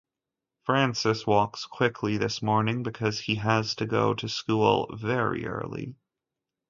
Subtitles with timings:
[0.63, 5.93] Francis walks quickly this morning because he has to go to school very early.